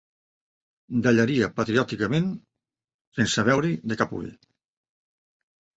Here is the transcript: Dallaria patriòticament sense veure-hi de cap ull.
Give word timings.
Dallaria 1.07 1.49
patriòticament 1.59 2.33
sense 3.21 3.47
veure-hi 3.53 3.79
de 3.93 4.03
cap 4.03 4.21
ull. 4.23 4.29